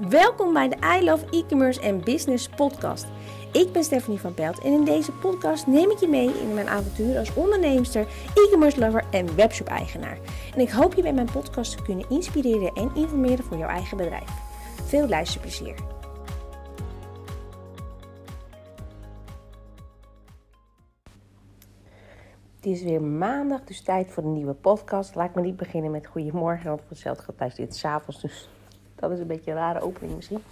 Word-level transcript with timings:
Welkom 0.00 0.52
bij 0.52 0.68
de 0.68 0.76
I 0.98 1.04
Love 1.04 1.26
E-commerce 1.30 1.80
en 1.80 2.00
Business 2.00 2.48
podcast. 2.48 3.06
Ik 3.52 3.72
ben 3.72 3.84
Stephanie 3.84 4.20
van 4.20 4.34
Pelt 4.34 4.60
en 4.60 4.72
in 4.72 4.84
deze 4.84 5.12
podcast 5.12 5.66
neem 5.66 5.90
ik 5.90 5.98
je 5.98 6.08
mee 6.08 6.40
in 6.40 6.54
mijn 6.54 6.68
avontuur 6.68 7.18
als 7.18 7.34
onderneemster, 7.34 8.06
e-commerce 8.34 8.78
lover 8.78 9.04
en 9.10 9.36
webshop 9.36 9.66
eigenaar. 9.66 10.18
En 10.54 10.60
ik 10.60 10.70
hoop 10.70 10.94
je 10.94 11.02
bij 11.02 11.12
mijn 11.12 11.30
podcast 11.32 11.76
te 11.76 11.82
kunnen 11.82 12.10
inspireren 12.10 12.72
en 12.74 12.90
informeren 12.94 13.44
voor 13.44 13.56
jouw 13.56 13.68
eigen 13.68 13.96
bedrijf. 13.96 14.30
Veel 14.84 15.08
luisterplezier. 15.08 15.74
Het 22.56 22.66
is 22.66 22.82
weer 22.82 23.02
maandag, 23.02 23.64
dus 23.64 23.80
tijd 23.80 24.10
voor 24.10 24.22
een 24.22 24.32
nieuwe 24.32 24.54
podcast. 24.54 25.14
Laat 25.14 25.34
me 25.34 25.40
niet 25.40 25.56
beginnen 25.56 25.90
met 25.90 26.06
goedemorgen, 26.06 26.68
want 26.68 26.82
hetzelfde 26.88 27.22
gaat 27.22 27.38
thuis 27.38 27.54
dit 27.54 27.76
s'avonds, 27.76 28.20
dus 28.20 28.48
dat 28.96 29.10
is 29.10 29.18
een 29.18 29.26
beetje 29.26 29.50
een 29.50 29.56
rare 29.56 29.80
opening 29.80 30.14
misschien. 30.14 30.42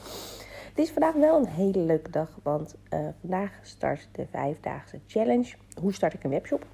Het 0.69 0.79
is 0.79 0.91
vandaag 0.91 1.15
wel 1.15 1.39
een 1.39 1.49
hele 1.49 1.79
leuke 1.79 2.11
dag, 2.11 2.39
want 2.43 2.75
uh, 2.95 3.01
vandaag 3.21 3.59
start 3.63 4.09
de 4.13 4.27
vijfdaagse 4.31 5.01
challenge. 5.07 5.55
Hoe 5.81 5.93
start 5.93 6.15
ik 6.15 6.25
een 6.25 6.31
webshop? 6.31 6.67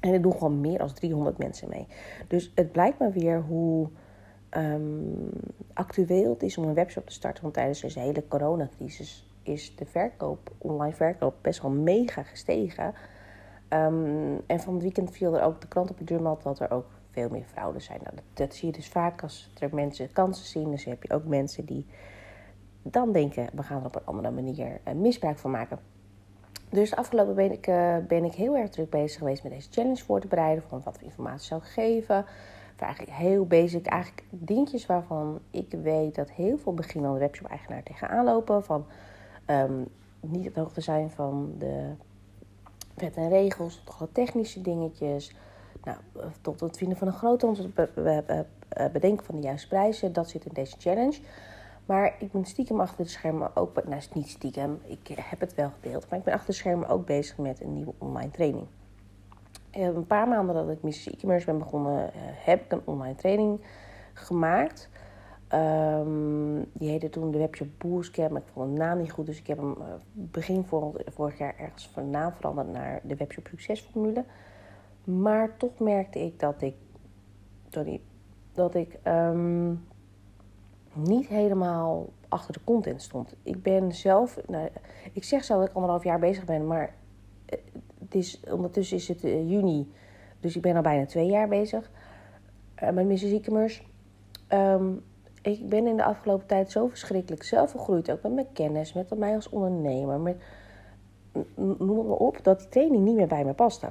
En 0.00 0.12
er 0.12 0.22
doen 0.22 0.32
gewoon 0.32 0.60
meer 0.60 0.78
dan 0.78 0.92
300 0.92 1.38
mensen 1.38 1.68
mee. 1.68 1.86
Dus 2.28 2.52
het 2.54 2.72
blijkt 2.72 2.98
maar 2.98 3.12
weer 3.12 3.40
hoe 3.40 3.88
um, 4.56 5.30
actueel 5.72 6.30
het 6.30 6.42
is 6.42 6.58
om 6.58 6.64
een 6.64 6.74
webshop 6.74 7.06
te 7.06 7.12
starten. 7.12 7.42
Want 7.42 7.54
tijdens 7.54 7.80
deze 7.80 8.00
hele 8.00 8.28
coronacrisis 8.28 9.26
is 9.42 9.76
de 9.76 9.86
verkoop, 9.86 10.52
online 10.58 10.94
verkoop, 10.94 11.34
best 11.40 11.62
wel 11.62 11.70
mega 11.70 12.22
gestegen. 12.22 12.94
Um, 13.68 14.40
en 14.46 14.60
van 14.60 14.74
het 14.74 14.82
weekend 14.82 15.10
viel 15.10 15.36
er 15.36 15.42
ook 15.42 15.60
de 15.60 15.68
krant 15.68 15.90
op 15.90 15.98
de 15.98 16.04
deurmat 16.04 16.42
dat 16.42 16.60
er 16.60 16.70
ook 16.70 16.86
veel 17.18 17.28
meer 17.30 17.44
fraude 17.44 17.80
zijn. 17.80 17.98
Nou, 18.02 18.14
dat, 18.14 18.24
dat, 18.32 18.54
zie 18.54 18.66
je 18.66 18.74
dus 18.74 18.88
vaak 18.88 19.22
als 19.22 19.50
er 19.58 19.74
mensen 19.74 20.12
kansen 20.12 20.46
zien. 20.46 20.70
Dus 20.70 20.84
heb 20.84 21.02
je 21.02 21.14
ook 21.14 21.24
mensen 21.24 21.64
die 21.64 21.86
dan 22.82 23.12
denken, 23.12 23.48
we 23.52 23.62
gaan 23.62 23.80
er 23.80 23.86
op 23.86 23.94
een 23.94 24.04
andere 24.04 24.30
manier 24.30 24.80
uh, 24.88 24.94
misbruik 24.94 25.38
van 25.38 25.50
maken. 25.50 25.78
Dus 26.70 26.90
de 26.90 26.96
afgelopen 26.96 27.34
week 27.34 27.66
uh, 27.66 27.96
ben 28.08 28.24
ik 28.24 28.34
heel 28.34 28.56
erg 28.56 28.70
druk 28.70 28.90
bezig 28.90 29.18
geweest 29.18 29.42
met 29.42 29.52
deze 29.52 29.68
challenge 29.70 30.04
voor 30.04 30.20
te 30.20 30.26
bereiden. 30.26 30.64
Van 30.68 30.80
wat 30.84 30.94
voor 30.98 31.06
informatie 31.06 31.46
zou 31.46 31.60
ik 31.60 31.68
geven. 31.68 32.24
Eigenlijk 32.76 33.16
heel 33.16 33.46
basic. 33.46 33.86
Eigenlijk 33.86 34.24
dingetjes 34.30 34.86
waarvan 34.86 35.40
ik 35.50 35.74
weet 35.82 36.14
dat 36.14 36.30
heel 36.30 36.58
veel 36.58 36.74
beginnende 36.74 37.18
webshop-eigenaar 37.18 37.82
tegenaan 37.82 38.24
lopen. 38.24 38.64
Van 38.64 38.86
um, 39.46 39.88
niet 40.20 40.48
op 40.48 40.54
de 40.54 40.60
hoogte 40.60 40.80
zijn 40.80 41.10
van 41.10 41.54
de 41.58 41.92
wet 42.94 43.16
en 43.16 43.28
regels, 43.28 43.82
toch 43.84 43.98
wel 43.98 44.08
technische 44.12 44.60
dingetjes. 44.60 45.36
Nou, 45.88 46.30
tot 46.40 46.60
het 46.60 46.76
vinden 46.76 46.98
van 46.98 47.06
een 47.06 47.12
grote 47.12 47.70
het 48.68 48.92
bedenken 48.92 49.26
van 49.26 49.34
de 49.34 49.42
juiste 49.42 49.68
prijzen. 49.68 50.12
Dat 50.12 50.28
zit 50.28 50.44
in 50.44 50.52
deze 50.54 50.76
challenge. 50.78 51.18
Maar 51.86 52.14
ik 52.18 52.32
ben 52.32 52.44
stiekem 52.44 52.80
achter 52.80 53.04
de 53.04 53.10
schermen 53.10 53.56
ook... 53.56 53.84
Nou, 53.84 54.02
niet 54.14 54.28
stiekem, 54.28 54.80
ik 54.86 55.08
heb 55.20 55.40
het 55.40 55.54
wel 55.54 55.70
gedeeld. 55.80 56.08
Maar 56.08 56.18
ik 56.18 56.24
ben 56.24 56.34
achter 56.34 56.50
de 56.50 56.56
schermen 56.56 56.88
ook 56.88 57.06
bezig 57.06 57.38
met 57.38 57.60
een 57.60 57.74
nieuwe 57.74 57.92
online 57.98 58.30
training. 58.30 58.66
Een 59.70 60.06
paar 60.06 60.28
maanden 60.28 60.54
dat 60.54 60.70
ik 60.70 60.82
Mrs. 60.82 61.06
E-commerce 61.06 61.46
ben 61.46 61.58
begonnen... 61.58 62.12
Eh, 62.12 62.20
heb 62.22 62.64
ik 62.64 62.72
een 62.72 62.82
online 62.84 63.14
training 63.14 63.60
gemaakt... 64.14 64.88
Um, 65.54 66.70
die 66.72 66.90
heette 66.90 67.10
toen 67.10 67.30
de 67.30 67.38
Webshop 67.38 67.68
maar 67.82 68.40
ik 68.40 68.48
vond 68.52 68.72
de 68.72 68.78
naam 68.78 68.98
niet 68.98 69.12
goed. 69.12 69.26
Dus 69.26 69.38
ik 69.38 69.46
heb 69.46 69.58
hem 69.58 69.76
begin 70.12 70.64
vorig 71.06 71.38
jaar 71.38 71.54
ergens 71.58 71.90
van 71.92 72.10
naam 72.10 72.32
veranderd 72.32 72.72
naar 72.72 73.00
de 73.02 73.16
Webshop 73.16 73.46
Succesformule. 73.46 74.24
Maar 75.08 75.56
toch 75.56 75.78
merkte 75.78 76.18
ik 76.18 76.40
dat 76.40 76.62
ik, 76.62 76.74
sorry, 77.68 78.00
dat 78.52 78.74
ik 78.74 78.98
um, 79.04 79.86
niet 80.92 81.26
helemaal 81.26 82.08
achter 82.28 82.52
de 82.52 82.60
content 82.64 83.02
stond. 83.02 83.34
Ik 83.42 83.62
ben 83.62 83.92
zelf, 83.92 84.38
nou, 84.46 84.68
ik 85.12 85.24
zeg 85.24 85.44
zelf 85.44 85.60
dat 85.60 85.68
ik 85.68 85.74
anderhalf 85.74 86.04
jaar 86.04 86.18
bezig 86.18 86.44
ben, 86.44 86.66
maar 86.66 86.94
het 87.98 88.14
is, 88.14 88.40
ondertussen 88.50 88.96
is 88.96 89.08
het 89.08 89.24
uh, 89.24 89.50
juni. 89.50 89.92
Dus 90.40 90.56
ik 90.56 90.62
ben 90.62 90.76
al 90.76 90.82
bijna 90.82 91.06
twee 91.06 91.26
jaar 91.26 91.48
bezig 91.48 91.90
uh, 92.82 92.90
met 92.90 93.06
Mrs. 93.06 93.22
E-commerce. 93.22 93.82
Um, 94.52 95.04
ik 95.42 95.68
ben 95.68 95.86
in 95.86 95.96
de 95.96 96.04
afgelopen 96.04 96.46
tijd 96.46 96.70
zo 96.70 96.88
verschrikkelijk 96.88 97.42
zelf 97.42 97.70
gegroeid. 97.70 98.10
Ook 98.10 98.22
met 98.22 98.34
mijn 98.34 98.52
kennis, 98.52 98.92
met 98.92 99.18
mij 99.18 99.34
als 99.34 99.48
ondernemer. 99.48 100.20
Met, 100.20 100.36
noem 101.54 101.98
het 101.98 102.06
maar 102.06 102.16
op, 102.16 102.44
dat 102.44 102.58
die 102.58 102.68
training 102.68 103.04
niet 103.04 103.16
meer 103.16 103.26
bij 103.26 103.44
me 103.44 103.52
paste. 103.52 103.90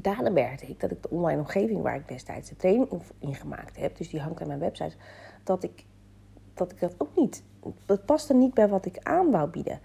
Daarna 0.00 0.30
merkte 0.30 0.66
ik 0.66 0.80
dat 0.80 0.90
ik 0.90 1.02
de 1.02 1.10
online 1.10 1.40
omgeving 1.40 1.82
waar 1.82 1.96
ik 1.96 2.08
destijds 2.08 2.48
de 2.48 2.56
training 2.56 3.02
in 3.18 3.34
gemaakt 3.34 3.76
heb, 3.76 3.96
dus 3.96 4.08
die 4.08 4.20
hangt 4.20 4.40
aan 4.40 4.46
mijn 4.46 4.58
website, 4.58 4.96
dat 5.44 5.62
ik 5.62 5.84
dat, 6.54 6.72
ik 6.72 6.80
dat 6.80 6.94
ook 6.98 7.16
niet. 7.16 7.42
Dat 7.86 8.04
paste 8.04 8.34
niet 8.34 8.54
bij 8.54 8.68
wat 8.68 8.86
ik 8.86 8.98
aan 8.98 9.30
wou 9.30 9.50
bieden. 9.50 9.80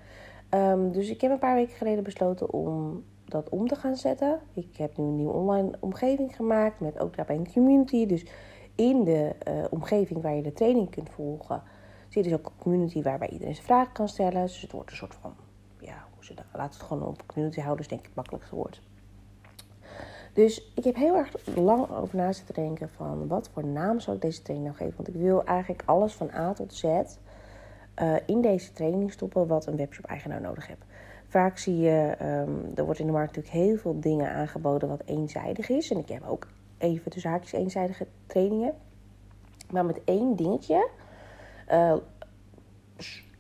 Um, 0.50 0.91
dus 0.91 1.09
ik 1.09 1.22
heb 1.22 1.31
een 1.31 1.40
paar 1.40 1.56
weken 1.56 1.75
geleden 1.75 2.03
besloten 2.03 2.53
om 2.53 3.03
dat 3.25 3.50
om 3.50 3.68
te 3.68 3.75
gaan 3.75 3.96
zetten. 3.96 4.40
Ik 4.53 4.75
heb 4.78 4.97
nu 4.97 5.03
een 5.03 5.16
nieuwe 5.16 5.34
online 5.34 5.72
omgeving 5.79 6.35
gemaakt 6.35 6.80
met 6.80 7.00
ook 7.00 7.16
daarbij 7.16 7.35
een 7.35 7.51
community. 7.53 8.06
Dus 8.06 8.25
in 8.75 9.03
de 9.03 9.35
uh, 9.47 9.63
omgeving 9.69 10.22
waar 10.22 10.35
je 10.35 10.41
de 10.41 10.53
training 10.53 10.90
kunt 10.90 11.09
volgen, 11.09 11.63
zit 12.09 12.24
dus 12.24 12.34
ook 12.34 12.45
een 12.45 12.62
community 12.62 13.01
waarbij 13.01 13.30
iedereen 13.30 13.53
zijn 13.53 13.68
vragen 13.68 13.94
kan 13.94 14.09
stellen. 14.09 14.41
Dus 14.41 14.62
het 14.62 14.72
wordt 14.72 14.90
een 14.90 14.97
soort 14.97 15.16
van, 15.16 15.34
ja, 15.80 16.06
hoe 16.16 16.25
ze 16.25 16.34
dat, 16.34 16.45
laat 16.53 16.74
het 16.74 16.84
gewoon 16.84 17.07
op 17.07 17.24
community 17.25 17.59
houden, 17.59 17.78
dus 17.78 17.88
denk 17.88 18.01
ik 18.01 18.07
het 18.07 18.16
makkelijkste 18.16 18.56
woord. 18.56 18.81
Dus 20.33 20.71
ik 20.75 20.83
heb 20.83 20.95
heel 20.95 21.16
erg 21.16 21.35
lang 21.55 21.89
over 21.89 22.17
na 22.17 22.31
zitten 22.31 22.53
denken 22.53 22.89
van 22.89 23.27
wat 23.27 23.49
voor 23.53 23.66
naam 23.66 23.99
zou 23.99 24.16
ik 24.16 24.21
deze 24.21 24.41
training 24.41 24.69
nou 24.69 24.83
geven. 24.83 25.03
Want 25.03 25.16
ik 25.16 25.21
wil 25.21 25.44
eigenlijk 25.44 25.83
alles 25.85 26.13
van 26.13 26.31
A 26.33 26.53
tot 26.53 26.73
Z 26.73 26.83
uh, 26.83 28.16
in 28.25 28.41
deze 28.41 28.73
training 28.73 29.11
stoppen 29.11 29.47
wat 29.47 29.66
een 29.66 29.75
webshop-eigenaar 29.75 30.41
nodig 30.41 30.67
heeft. 30.67 30.85
Vaak 31.27 31.57
zie 31.57 31.77
je, 31.77 32.16
um, 32.21 32.71
er 32.75 32.85
wordt 32.85 32.99
in 32.99 33.05
de 33.05 33.11
markt 33.11 33.35
natuurlijk 33.35 33.66
heel 33.66 33.77
veel 33.77 33.99
dingen 33.99 34.31
aangeboden 34.31 34.89
wat 34.89 35.01
eenzijdig 35.05 35.69
is. 35.69 35.91
En 35.91 35.97
ik 35.97 36.09
heb 36.09 36.27
ook 36.27 36.47
even 36.77 37.11
de 37.11 37.19
zaakjes 37.19 37.51
eenzijdige 37.51 38.07
trainingen. 38.27 38.73
Maar 39.71 39.85
met 39.85 40.03
één 40.03 40.35
dingetje, 40.35 40.89
uh, 41.71 41.95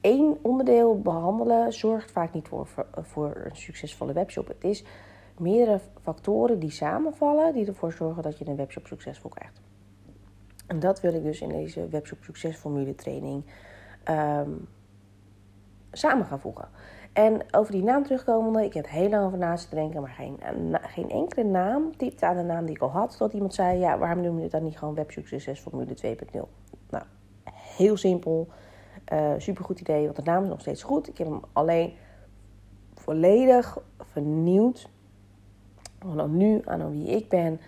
één 0.01 0.37
onderdeel 0.41 1.01
behandelen, 1.01 1.73
zorgt 1.73 2.11
vaak 2.11 2.33
niet 2.33 2.47
voor, 2.47 2.67
voor 3.01 3.41
een 3.45 3.55
succesvolle 3.55 4.13
webshop. 4.13 4.47
Het 4.47 4.63
is 4.63 4.83
meerdere 5.37 5.79
factoren 6.01 6.59
die 6.59 6.71
samenvallen, 6.71 7.53
die 7.53 7.67
ervoor 7.67 7.91
zorgen 7.91 8.23
dat 8.23 8.37
je 8.37 8.47
een 8.47 8.55
webshop 8.55 8.87
succesvol 8.87 9.29
krijgt. 9.29 9.61
En 10.67 10.79
dat 10.79 11.01
wil 11.01 11.13
ik 11.13 11.23
dus 11.23 11.41
in 11.41 11.49
deze 11.49 11.87
webshop 11.87 12.23
succesformule 12.23 12.95
training 12.95 13.43
um, 14.09 14.67
samen 15.91 16.25
gaan 16.25 16.39
voegen. 16.39 16.67
En 17.13 17.41
over 17.51 17.71
die 17.71 17.83
naam 17.83 18.03
terugkomende, 18.03 18.65
ik 18.65 18.73
heb 18.73 18.87
heel 18.87 19.09
lang 19.09 19.25
over 19.25 19.37
na 19.37 19.55
te 19.55 19.75
denken, 19.75 20.01
maar 20.01 20.09
geen, 20.17 20.37
geen 20.81 21.09
enkele 21.09 21.43
naam 21.43 21.97
typte 21.97 22.25
aan 22.25 22.37
de 22.37 22.43
naam 22.43 22.65
die 22.65 22.75
ik 22.75 22.81
al 22.81 22.91
had. 22.91 23.17
Tot 23.17 23.33
iemand 23.33 23.53
zei, 23.53 23.79
ja, 23.79 23.97
waarom 23.97 24.21
noem 24.21 24.35
je 24.35 24.43
het 24.43 24.51
dan 24.51 24.63
niet 24.63 24.77
gewoon 24.77 24.93
Webshop 24.93 25.25
Succes 25.25 25.59
Formule 25.59 25.95
2.0? 26.05 26.39
Nou, 26.89 27.03
heel 27.53 27.97
simpel, 27.97 28.47
uh, 29.13 29.33
supergoed 29.37 29.79
idee, 29.79 30.03
want 30.03 30.15
de 30.15 30.21
naam 30.21 30.43
is 30.43 30.49
nog 30.49 30.61
steeds 30.61 30.83
goed. 30.83 31.07
Ik 31.07 31.17
heb 31.17 31.27
hem 31.27 31.41
alleen 31.53 31.93
volledig 32.93 33.77
vernieuwd. 33.97 34.89
Van 36.15 36.37
nu 36.37 36.61
aan 36.65 36.91
wie 36.91 37.07
ik 37.07 37.29
ben. 37.29 37.59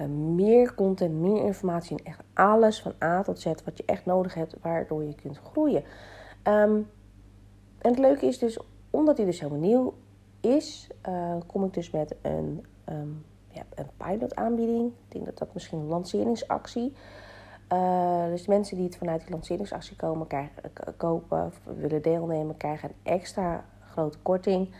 Uh, 0.00 0.06
meer 0.34 0.74
content, 0.74 1.14
meer 1.14 1.44
informatie 1.44 1.96
en 1.96 2.04
echt 2.04 2.22
alles 2.34 2.82
van 2.82 2.92
A 3.02 3.22
tot 3.22 3.40
Z 3.40 3.44
wat 3.44 3.76
je 3.76 3.82
echt 3.86 4.06
nodig 4.06 4.34
hebt, 4.34 4.56
waardoor 4.62 5.04
je 5.04 5.14
kunt 5.14 5.38
groeien. 5.38 5.82
Um, 6.44 6.90
en 7.78 7.90
het 7.90 7.98
leuke 7.98 8.26
is 8.26 8.38
dus 8.38 8.58
omdat 8.90 9.16
hij 9.16 9.26
dus 9.26 9.40
helemaal 9.40 9.60
nieuw 9.60 9.94
is, 10.40 10.88
uh, 11.08 11.34
kom 11.46 11.64
ik 11.64 11.74
dus 11.74 11.90
met 11.90 12.14
een, 12.22 12.64
um, 12.88 13.24
ja, 13.48 13.62
een 13.74 13.88
pilot 13.96 14.34
aanbieding. 14.34 14.86
Ik 14.86 15.12
denk 15.12 15.24
dat 15.24 15.38
dat 15.38 15.54
misschien 15.54 15.78
een 15.78 15.86
lanceringsactie. 15.86 16.92
Uh, 17.72 18.24
dus 18.26 18.46
mensen 18.46 18.76
die 18.76 18.86
het 18.86 18.96
vanuit 18.96 19.20
die 19.20 19.30
lanceringsactie 19.30 19.96
komen, 19.96 20.26
krijgen, 20.26 20.52
kopen 20.96 21.44
of 21.44 21.60
willen 21.76 22.02
deelnemen, 22.02 22.56
krijgen 22.56 22.88
een 22.88 23.12
extra 23.12 23.64
grote 23.80 24.18
korting. 24.18 24.74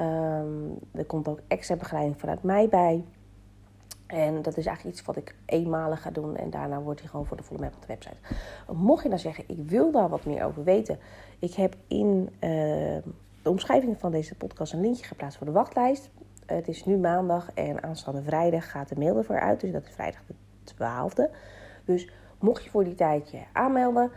Um, 0.00 0.78
er 0.92 1.04
komt 1.04 1.28
ook 1.28 1.40
extra 1.48 1.76
begeleiding 1.76 2.20
vanuit 2.20 2.42
mij 2.42 2.68
bij. 2.68 3.04
En 4.06 4.42
dat 4.42 4.56
is 4.56 4.66
eigenlijk 4.66 4.96
iets 4.96 5.06
wat 5.06 5.16
ik 5.16 5.34
eenmalig 5.46 6.02
ga 6.02 6.10
doen. 6.10 6.36
En 6.36 6.50
daarna 6.50 6.80
wordt 6.80 7.00
hij 7.00 7.08
gewoon 7.08 7.26
voor 7.26 7.36
de 7.36 7.42
volle 7.42 7.60
map 7.60 7.74
op 7.74 7.80
de 7.80 7.86
website. 7.86 8.16
Mocht 8.72 9.02
je 9.02 9.08
nou 9.08 9.20
zeggen, 9.20 9.44
ik 9.46 9.58
wil 9.68 9.90
daar 9.90 10.08
wat 10.08 10.24
meer 10.24 10.44
over 10.44 10.64
weten. 10.64 10.98
Ik 11.38 11.54
heb 11.54 11.76
in 11.88 12.28
uh, 12.34 12.40
de 13.42 13.50
omschrijving 13.50 13.96
van 13.98 14.10
deze 14.10 14.34
podcast 14.34 14.72
een 14.72 14.80
linkje 14.80 15.04
geplaatst 15.04 15.38
voor 15.38 15.46
de 15.46 15.52
wachtlijst. 15.52 16.10
Het 16.46 16.68
is 16.68 16.84
nu 16.84 16.96
maandag 16.96 17.50
en 17.54 17.82
aanstaande 17.82 18.22
vrijdag 18.22 18.70
gaat 18.70 18.88
de 18.88 18.98
mail 18.98 19.16
ervoor 19.16 19.40
uit. 19.40 19.60
Dus 19.60 19.72
dat 19.72 19.84
is 19.84 19.94
vrijdag 19.94 20.22
de 20.26 20.34
12e. 20.74 21.34
Dus 21.84 22.10
mocht 22.38 22.64
je 22.64 22.70
voor 22.70 22.84
die 22.84 22.94
tijd 22.94 23.30
je 23.30 23.42
aanmelden, 23.52 24.10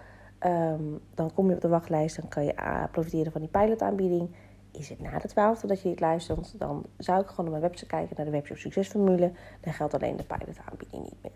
um, 0.45 0.99
dan 1.13 1.33
kom 1.33 1.49
je 1.49 1.55
op 1.55 1.61
de 1.61 1.67
wachtlijst. 1.67 2.15
Dan 2.15 2.29
kan 2.29 2.45
je 2.45 2.87
profiteren 2.91 3.31
van 3.31 3.41
die 3.41 3.49
pilotaanbieding. 3.49 4.29
Is 4.77 4.89
het 4.89 5.01
na 5.01 5.19
de 5.19 5.29
12e 5.29 5.67
dat 5.67 5.81
je 5.81 5.89
dit 5.89 5.99
luistert, 5.99 6.59
dan 6.59 6.85
zou 6.97 7.21
ik 7.21 7.27
gewoon 7.27 7.45
op 7.45 7.51
mijn 7.51 7.61
website 7.61 7.87
kijken 7.87 8.15
naar 8.15 8.25
de 8.25 8.31
Webshop 8.31 8.57
Succesformule. 8.57 9.31
Dan 9.61 9.73
geldt 9.73 9.93
alleen 9.93 10.17
de 10.17 10.23
pilotaanbieding 10.23 11.03
niet 11.03 11.21
meer. 11.21 11.31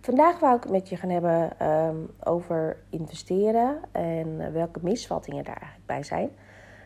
Vandaag 0.00 0.38
wou 0.38 0.56
ik 0.56 0.62
het 0.62 0.72
met 0.72 0.88
je 0.88 0.96
gaan 0.96 1.10
hebben 1.10 1.58
ehm, 1.58 1.96
over 2.24 2.76
investeren 2.90 3.80
en 3.92 4.52
welke 4.52 4.80
misvattingen 4.82 5.44
daar 5.44 5.56
eigenlijk 5.56 5.86
bij 5.86 6.02
zijn. 6.02 6.30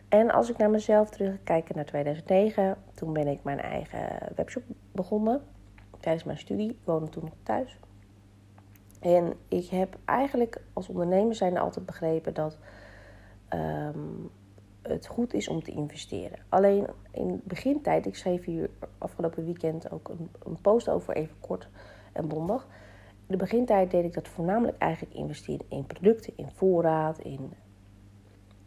En 0.09 0.31
als 0.31 0.49
ik 0.49 0.57
naar 0.57 0.69
mezelf 0.69 1.09
terugkijk 1.09 1.75
naar 1.75 1.85
2009, 1.85 2.77
toen 2.93 3.13
ben 3.13 3.27
ik 3.27 3.43
mijn 3.43 3.59
eigen 3.59 4.07
webshop 4.35 4.63
begonnen 4.91 5.41
tijdens 5.99 6.23
mijn 6.23 6.37
studie. 6.37 6.69
Ik 6.69 6.79
woonde 6.83 7.09
toen 7.09 7.23
nog 7.23 7.33
thuis. 7.43 7.79
En 8.99 9.33
ik 9.47 9.67
heb 9.67 9.97
eigenlijk 10.05 10.61
als 10.73 10.89
ondernemer 10.89 11.35
zijn 11.35 11.57
altijd 11.57 11.85
begrepen 11.85 12.33
dat 12.33 12.57
ehm, 13.47 13.99
het 14.81 15.07
goed 15.07 15.33
is 15.33 15.47
om 15.47 15.63
te 15.63 15.71
investeren. 15.71 16.39
Alleen 16.49 16.87
in 17.11 17.41
begintijd, 17.43 18.05
ik 18.05 18.15
schreef 18.15 18.45
hier 18.45 18.69
afgelopen 18.97 19.45
weekend 19.45 19.91
ook 19.91 20.09
een, 20.09 20.29
een 20.43 20.61
post 20.61 20.89
over, 20.89 21.15
even 21.15 21.35
kort 21.39 21.69
en 22.13 22.27
bondig. 22.27 22.67
In 23.27 23.37
de 23.37 23.43
begintijd 23.43 23.91
deed 23.91 24.03
ik 24.03 24.13
dat 24.13 24.27
voornamelijk 24.27 24.77
eigenlijk 24.77 25.13
investeren 25.13 25.65
in 25.69 25.85
producten, 25.85 26.33
in 26.35 26.49
voorraad, 26.49 27.19
in 27.19 27.53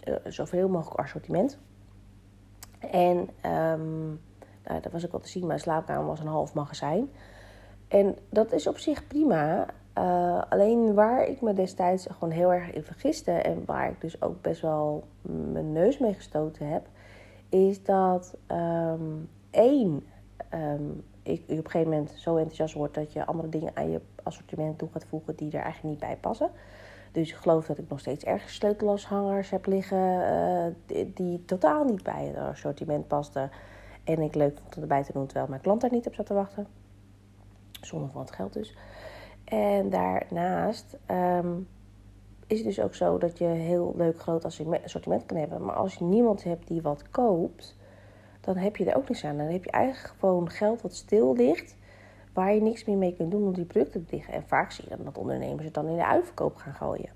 uh, 0.05 0.15
zoveel 0.25 0.69
mogelijk 0.69 1.01
assortiment. 1.01 1.59
En 2.79 3.19
um, 3.53 4.21
nou, 4.65 4.81
dat 4.81 4.93
was 4.93 5.07
ook 5.07 5.13
al 5.13 5.21
te 5.21 5.29
zien, 5.29 5.47
mijn 5.47 5.59
slaapkamer 5.59 6.07
was 6.07 6.21
een 6.21 6.27
half 6.27 6.55
magazijn. 6.55 7.11
En 7.89 8.17
dat 8.29 8.53
is 8.53 8.67
op 8.67 8.79
zich 8.79 9.07
prima. 9.07 9.67
Uh, 9.99 10.43
alleen 10.49 10.95
waar 10.95 11.29
ik 11.29 11.41
me 11.41 11.53
destijds 11.53 12.07
gewoon 12.11 12.31
heel 12.31 12.53
erg 12.53 12.71
in 12.71 12.83
vergiste 12.83 13.31
en 13.31 13.63
waar 13.67 13.91
ik 13.91 14.01
dus 14.01 14.23
ook 14.23 14.43
best 14.43 14.61
wel 14.61 15.05
mijn 15.53 15.73
neus 15.73 15.99
mee 15.99 16.15
gestoten 16.15 16.69
heb, 16.69 16.87
is 17.49 17.85
dat 17.85 18.37
um, 18.49 19.29
één, 19.51 20.03
um, 20.55 21.05
ik 21.23 21.43
op 21.43 21.49
een 21.49 21.57
gegeven 21.57 21.91
moment 21.91 22.11
zo 22.11 22.37
enthousiast 22.37 22.75
word 22.75 22.95
dat 22.95 23.13
je 23.13 23.27
andere 23.27 23.49
dingen 23.49 23.77
aan 23.77 23.91
je 23.91 24.01
assortiment 24.23 24.79
toe 24.79 24.89
gaat 24.93 25.05
voegen 25.05 25.37
die 25.37 25.49
er 25.49 25.63
eigenlijk 25.63 25.95
niet 25.95 26.09
bij 26.09 26.17
passen. 26.17 26.51
Dus 27.13 27.31
ik 27.31 27.37
geloof 27.37 27.67
dat 27.67 27.79
ik 27.79 27.89
nog 27.89 28.01
steeds 28.01 28.25
ergens 28.25 28.55
sleutelashangers 28.55 29.51
heb 29.51 29.67
liggen 29.67 30.21
uh, 30.89 31.05
die, 31.15 31.45
totaal 31.45 31.85
niet 31.85 32.03
bij 32.03 32.25
het 32.25 32.37
assortiment 32.37 33.09
pasten. 33.09 33.51
En 34.05 34.21
ik 34.21 34.35
leuk 34.35 34.59
vond 34.59 34.77
erbij 34.77 35.03
te 35.03 35.13
doen 35.13 35.27
terwijl 35.27 35.49
mijn 35.49 35.61
klant 35.61 35.81
daar 35.81 35.93
niet 35.93 36.07
op 36.07 36.15
zat 36.15 36.27
te 36.27 36.35
wachten. 36.35 36.67
Zonder 37.81 38.11
van 38.11 38.21
het 38.21 38.31
geld 38.31 38.53
dus. 38.53 38.75
En 39.45 39.91
daarnaast 39.91 40.97
um, 41.11 41.69
is 42.47 42.57
het 42.59 42.67
dus 42.67 42.81
ook 42.81 42.95
zo 42.95 43.19
dat 43.19 43.39
je 43.39 43.45
heel 43.45 43.95
leuk 43.97 44.21
groot 44.21 44.45
assortiment 44.45 45.27
kan 45.27 45.37
hebben. 45.37 45.65
Maar 45.65 45.75
als 45.75 45.95
je 45.95 46.05
niemand 46.05 46.45
hebt 46.45 46.69
die 46.69 46.83
wat 46.83 47.11
koopt, 47.11 47.77
dan 48.41 48.57
heb 48.57 48.77
je 48.77 48.85
er 48.85 48.97
ook 48.97 49.09
niks 49.09 49.25
aan. 49.25 49.37
Dan 49.37 49.47
heb 49.47 49.65
je 49.65 49.71
eigenlijk 49.71 50.15
gewoon 50.19 50.51
geld 50.51 50.83
wat 50.83 50.95
stil 50.95 51.35
ligt, 51.37 51.77
waar 52.33 52.55
je 52.55 52.63
niks 52.63 52.85
meer 52.85 52.97
mee 52.97 53.15
kunt 53.17 53.31
doen 53.31 53.43
om 53.43 53.55
die 53.55 53.65
producten 53.65 54.07
te 54.07 54.17
liggen. 54.17 54.35
En 54.35 54.43
vaak 54.47 54.71
zie 54.71 54.85
je 54.89 54.97
dan 54.97 55.05
dat 55.05 55.19
ondernemers 55.19 55.65
het 55.65 55.75
dan 55.75 55.87
in 55.87 55.97
de 55.97 56.07
uitverkoop 56.07 56.57
gaan 56.57 56.75
gooien. 56.75 57.11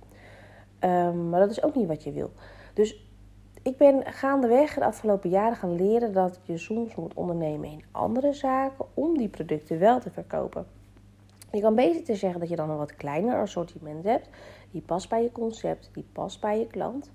Um, 0.80 1.28
maar 1.28 1.40
dat 1.40 1.50
is 1.50 1.62
ook 1.62 1.74
niet 1.74 1.86
wat 1.86 2.02
je 2.02 2.12
wil. 2.12 2.30
Dus 2.74 3.06
ik 3.62 3.76
ben 3.76 4.02
gaandeweg 4.06 4.74
de 4.74 4.84
afgelopen 4.84 5.30
jaren 5.30 5.56
gaan 5.56 5.74
leren 5.76 6.12
dat 6.12 6.40
je 6.42 6.58
soms 6.58 6.94
moet 6.94 7.14
ondernemen 7.14 7.70
in 7.70 7.84
andere 7.90 8.32
zaken 8.32 8.84
om 8.94 9.18
die 9.18 9.28
producten 9.28 9.78
wel 9.78 10.00
te 10.00 10.10
verkopen. 10.10 10.66
Je 11.52 11.60
kan 11.60 11.74
beter 11.74 12.04
te 12.04 12.14
zeggen 12.14 12.40
dat 12.40 12.48
je 12.48 12.56
dan 12.56 12.70
een 12.70 12.76
wat 12.76 12.96
kleiner 12.96 13.40
assortiment 13.40 14.04
hebt, 14.04 14.28
die 14.70 14.82
past 14.82 15.08
bij 15.08 15.22
je 15.22 15.32
concept, 15.32 15.90
die 15.92 16.06
past 16.12 16.40
bij 16.40 16.58
je 16.58 16.66
klant. 16.66 17.10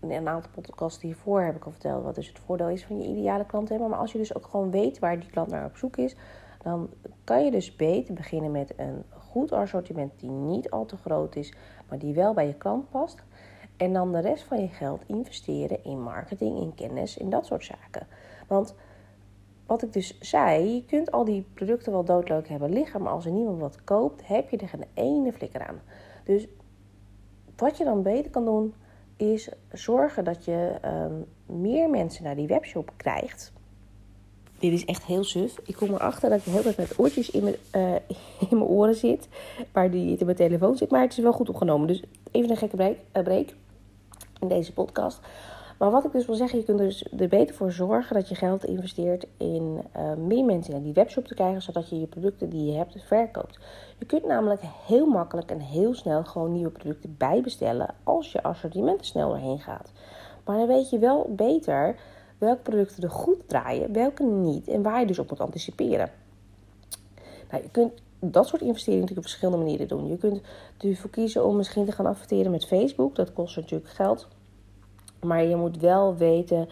In 0.00 0.10
een 0.10 0.28
aantal 0.28 0.50
podcasts 0.54 1.02
hiervoor 1.02 1.40
heb 1.40 1.56
ik 1.56 1.64
al 1.64 1.70
verteld 1.70 2.04
wat 2.04 2.14
dus 2.14 2.28
het 2.28 2.38
voordeel 2.38 2.68
is 2.68 2.84
van 2.84 3.00
je 3.00 3.08
ideale 3.08 3.46
klant 3.46 3.68
hebben. 3.68 3.88
Maar 3.88 3.98
als 3.98 4.12
je 4.12 4.18
dus 4.18 4.36
ook 4.36 4.46
gewoon 4.46 4.70
weet 4.70 4.98
waar 4.98 5.20
die 5.20 5.30
klant 5.30 5.50
naar 5.50 5.64
op 5.64 5.76
zoek 5.76 5.96
is, 5.96 6.16
dan 6.62 6.90
kan 7.24 7.44
je 7.44 7.50
dus 7.50 7.76
beter 7.76 8.14
beginnen 8.14 8.50
met 8.50 8.72
een 8.76 9.04
goed 9.10 9.52
assortiment 9.52 10.12
die 10.20 10.30
niet 10.30 10.70
al 10.70 10.84
te 10.84 10.96
groot 10.96 11.36
is, 11.36 11.54
maar 11.88 11.98
die 11.98 12.14
wel 12.14 12.34
bij 12.34 12.46
je 12.46 12.54
klant 12.54 12.90
past. 12.90 13.22
En 13.76 13.92
dan 13.92 14.12
de 14.12 14.20
rest 14.20 14.44
van 14.44 14.60
je 14.60 14.68
geld 14.68 15.02
investeren 15.06 15.84
in 15.84 16.02
marketing, 16.02 16.58
in 16.60 16.74
kennis, 16.74 17.16
in 17.16 17.30
dat 17.30 17.46
soort 17.46 17.64
zaken. 17.64 18.06
Want 18.48 18.74
wat 19.66 19.82
ik 19.82 19.92
dus 19.92 20.18
zei, 20.20 20.74
je 20.74 20.84
kunt 20.84 21.10
al 21.10 21.24
die 21.24 21.46
producten 21.54 21.92
wel 21.92 22.04
doodleuk 22.04 22.48
hebben 22.48 22.72
liggen, 22.72 23.02
maar 23.02 23.12
als 23.12 23.24
er 23.24 23.32
niemand 23.32 23.60
wat 23.60 23.84
koopt, 23.84 24.26
heb 24.26 24.50
je 24.50 24.56
er 24.56 24.68
geen 24.68 24.84
ene 24.94 25.32
flikker 25.32 25.66
aan. 25.66 25.80
Dus 26.24 26.46
wat 27.56 27.76
je 27.76 27.84
dan 27.84 28.02
beter 28.02 28.30
kan 28.30 28.44
doen, 28.44 28.74
is 29.16 29.48
zorgen 29.72 30.24
dat 30.24 30.44
je 30.44 30.74
um, 30.84 31.24
meer 31.62 31.90
mensen 31.90 32.24
naar 32.24 32.36
die 32.36 32.46
webshop 32.46 32.92
krijgt. 32.96 33.52
Dit 34.58 34.72
is 34.72 34.84
echt 34.84 35.04
heel 35.04 35.24
suf. 35.24 35.58
Ik 35.64 35.74
kom 35.76 35.88
erachter 35.94 36.30
dat 36.30 36.38
ik 36.38 36.44
hele 36.44 36.62
tijd 36.62 36.76
met 36.76 36.98
oortjes 36.98 37.30
in 37.30 37.42
mijn, 37.42 37.56
uh, 37.74 37.94
in 38.50 38.56
mijn 38.58 38.62
oren 38.62 38.94
zit, 38.94 39.28
waar 39.72 39.90
die 39.90 40.18
in 40.18 40.24
mijn 40.24 40.36
telefoon 40.36 40.76
zit. 40.76 40.90
Maar 40.90 41.00
het 41.00 41.12
is 41.12 41.18
wel 41.18 41.32
goed 41.32 41.48
opgenomen. 41.48 41.86
Dus 41.86 42.02
even 42.30 42.50
een 42.50 42.56
gekke 42.56 42.76
break, 42.76 42.96
uh, 43.12 43.22
break 43.22 43.48
in 44.40 44.48
deze 44.48 44.72
podcast. 44.72 45.20
Maar 45.78 45.90
wat 45.90 46.04
ik 46.04 46.12
dus 46.12 46.26
wil 46.26 46.34
zeggen, 46.34 46.58
je 46.58 46.64
kunt 46.64 46.78
dus 46.78 47.06
er 47.18 47.28
beter 47.28 47.54
voor 47.54 47.72
zorgen 47.72 48.14
dat 48.14 48.28
je 48.28 48.34
geld 48.34 48.64
investeert 48.64 49.26
in 49.36 49.80
uh, 49.96 50.14
meer 50.14 50.44
mensen 50.44 50.72
naar 50.72 50.82
die 50.82 50.92
webshop 50.92 51.26
te 51.26 51.34
krijgen, 51.34 51.62
zodat 51.62 51.88
je 51.88 52.00
je 52.00 52.06
producten 52.06 52.48
die 52.48 52.64
je 52.64 52.76
hebt 52.76 53.04
verkoopt. 53.06 53.58
Je 53.98 54.04
kunt 54.06 54.26
namelijk 54.26 54.60
heel 54.86 55.06
makkelijk 55.06 55.50
en 55.50 55.60
heel 55.60 55.94
snel 55.94 56.24
gewoon 56.24 56.52
nieuwe 56.52 56.70
producten 56.70 57.14
bijbestellen 57.18 57.94
als 58.02 58.32
je 58.32 58.42
assortiment 58.42 59.06
sneller 59.06 59.38
heen 59.38 59.60
gaat. 59.60 59.92
Maar 60.44 60.58
dan 60.58 60.66
weet 60.66 60.90
je 60.90 60.98
wel 60.98 61.26
beter 61.30 61.96
welke 62.38 62.62
producten 62.62 63.02
er 63.02 63.10
goed 63.10 63.48
draaien, 63.48 63.92
welke 63.92 64.22
niet 64.22 64.68
en 64.68 64.82
waar 64.82 65.00
je 65.00 65.06
dus 65.06 65.18
op 65.18 65.30
moet 65.30 65.40
anticiperen. 65.40 66.10
Nou, 67.50 67.62
je 67.62 67.70
kunt 67.70 67.92
dat 68.20 68.48
soort 68.48 68.62
investeringen 68.62 69.00
natuurlijk 69.00 69.26
op 69.26 69.32
verschillende 69.32 69.64
manieren 69.64 69.88
doen. 69.88 70.08
Je 70.08 70.18
kunt 70.18 70.40
ervoor 70.78 71.10
kiezen 71.10 71.44
om 71.44 71.56
misschien 71.56 71.84
te 71.84 71.92
gaan 71.92 72.06
adverteren 72.06 72.50
met 72.50 72.66
Facebook. 72.66 73.14
Dat 73.14 73.32
kost 73.32 73.56
natuurlijk 73.56 73.90
geld. 73.90 74.28
Maar 75.24 75.44
je 75.44 75.56
moet 75.56 75.80
wel 75.80 76.16
weten. 76.16 76.68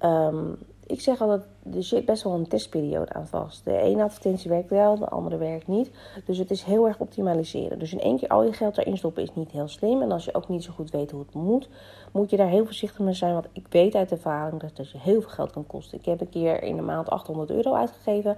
Um, 0.00 0.58
ik 0.86 1.00
zeg 1.00 1.20
altijd, 1.20 1.42
er 1.74 1.82
zit 1.82 2.04
best 2.04 2.22
wel 2.22 2.32
een 2.32 2.48
testperiode 2.48 3.12
aan 3.12 3.26
vast. 3.26 3.64
De 3.64 3.76
ene 3.76 4.02
advertentie 4.02 4.50
werkt 4.50 4.70
wel, 4.70 4.98
de 4.98 5.08
andere 5.08 5.36
werkt 5.36 5.66
niet. 5.66 5.90
Dus 6.24 6.38
het 6.38 6.50
is 6.50 6.62
heel 6.62 6.86
erg 6.86 6.98
optimaliseren. 6.98 7.78
Dus 7.78 7.92
in 7.92 8.00
één 8.00 8.18
keer 8.18 8.28
al 8.28 8.44
je 8.44 8.52
geld 8.52 8.78
erin 8.78 8.96
stoppen 8.96 9.22
is 9.22 9.34
niet 9.34 9.50
heel 9.50 9.68
slim. 9.68 10.02
En 10.02 10.12
als 10.12 10.24
je 10.24 10.34
ook 10.34 10.48
niet 10.48 10.64
zo 10.64 10.72
goed 10.72 10.90
weet 10.90 11.10
hoe 11.10 11.20
het 11.20 11.34
moet, 11.34 11.68
moet 12.12 12.30
je 12.30 12.36
daar 12.36 12.48
heel 12.48 12.64
voorzichtig 12.64 12.98
mee 12.98 13.14
zijn. 13.14 13.32
Want 13.32 13.46
ik 13.52 13.66
weet 13.70 13.94
uit 13.94 14.10
ervaring 14.10 14.60
dat 14.60 14.76
het 14.76 14.90
je 14.90 14.98
heel 14.98 15.20
veel 15.20 15.30
geld 15.30 15.50
kan 15.50 15.66
kosten. 15.66 15.98
Ik 15.98 16.04
heb 16.04 16.20
een 16.20 16.28
keer 16.28 16.62
in 16.62 16.76
de 16.76 16.82
maand 16.82 17.10
800 17.10 17.50
euro 17.50 17.74
uitgegeven 17.74 18.36